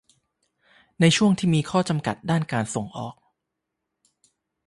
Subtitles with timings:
[0.99, 3.15] ในช่วงที่มีข้อจำกัดด้านการส่งออก